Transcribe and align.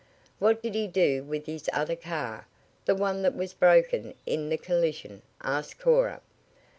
"What 0.39 0.63
did 0.63 0.73
he 0.73 0.87
do 0.87 1.23
with 1.23 1.45
his 1.45 1.69
other 1.71 1.95
car 1.95 2.47
the 2.85 2.95
one 2.95 3.21
that 3.21 3.35
was 3.35 3.53
broken 3.53 4.15
in 4.25 4.49
the 4.49 4.57
collision?" 4.57 5.21
asked 5.41 5.77
Cora. 5.77 6.21